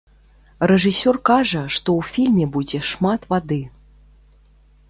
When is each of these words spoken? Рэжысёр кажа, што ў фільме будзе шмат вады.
Рэжысёр 0.71 1.19
кажа, 1.29 1.61
што 1.75 1.89
ў 2.03 2.13
фільме 2.13 2.45
будзе 2.57 2.79
шмат 2.93 3.29
вады. 3.35 3.63